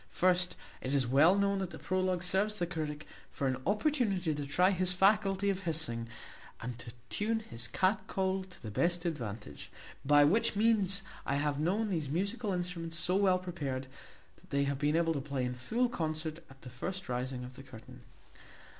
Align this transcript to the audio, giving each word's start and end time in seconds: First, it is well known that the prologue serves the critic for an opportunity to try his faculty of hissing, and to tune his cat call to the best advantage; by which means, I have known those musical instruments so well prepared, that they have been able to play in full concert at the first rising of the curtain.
First, 0.09 0.57
it 0.81 0.95
is 0.95 1.05
well 1.05 1.35
known 1.35 1.59
that 1.59 1.69
the 1.69 1.77
prologue 1.77 2.23
serves 2.23 2.55
the 2.55 2.65
critic 2.65 3.05
for 3.31 3.45
an 3.45 3.61
opportunity 3.67 4.33
to 4.33 4.47
try 4.47 4.71
his 4.71 4.91
faculty 4.93 5.47
of 5.51 5.59
hissing, 5.59 6.07
and 6.59 6.75
to 6.79 6.91
tune 7.11 7.41
his 7.41 7.67
cat 7.67 8.07
call 8.07 8.43
to 8.45 8.59
the 8.63 8.71
best 8.71 9.05
advantage; 9.05 9.69
by 10.03 10.23
which 10.23 10.55
means, 10.55 11.03
I 11.23 11.35
have 11.35 11.59
known 11.59 11.91
those 11.91 12.09
musical 12.09 12.51
instruments 12.51 12.97
so 12.97 13.15
well 13.15 13.37
prepared, 13.37 13.85
that 14.37 14.49
they 14.49 14.63
have 14.63 14.79
been 14.79 14.95
able 14.95 15.13
to 15.13 15.21
play 15.21 15.45
in 15.45 15.53
full 15.53 15.87
concert 15.87 16.39
at 16.49 16.63
the 16.63 16.71
first 16.71 17.07
rising 17.07 17.43
of 17.43 17.55
the 17.55 17.61
curtain. 17.61 18.01